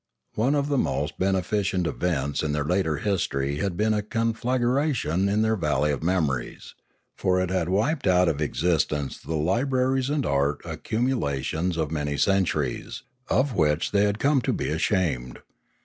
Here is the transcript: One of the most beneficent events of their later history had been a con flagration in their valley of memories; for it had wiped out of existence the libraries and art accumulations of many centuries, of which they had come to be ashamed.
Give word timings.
One 0.33 0.55
of 0.55 0.67
the 0.67 0.79
most 0.79 1.19
beneficent 1.19 1.85
events 1.85 2.41
of 2.41 2.53
their 2.53 2.63
later 2.63 2.97
history 2.97 3.57
had 3.57 3.77
been 3.77 3.93
a 3.93 4.01
con 4.01 4.33
flagration 4.33 5.31
in 5.31 5.43
their 5.43 5.55
valley 5.55 5.91
of 5.91 6.01
memories; 6.01 6.73
for 7.15 7.39
it 7.39 7.51
had 7.51 7.69
wiped 7.69 8.07
out 8.07 8.27
of 8.27 8.41
existence 8.41 9.19
the 9.19 9.35
libraries 9.35 10.09
and 10.09 10.25
art 10.25 10.61
accumulations 10.65 11.77
of 11.77 11.91
many 11.91 12.17
centuries, 12.17 13.03
of 13.27 13.53
which 13.53 13.91
they 13.91 14.05
had 14.05 14.17
come 14.17 14.41
to 14.41 14.53
be 14.53 14.69
ashamed. 14.69 15.37